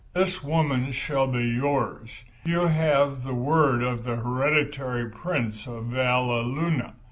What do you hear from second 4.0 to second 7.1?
the hereditary Prince of Valleluna.